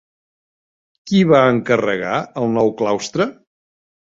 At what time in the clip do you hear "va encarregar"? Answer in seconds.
1.33-2.15